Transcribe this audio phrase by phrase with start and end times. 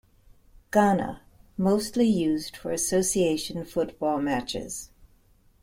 [0.71, 1.21] Ghana,
[1.59, 4.89] mostly used for association football matches.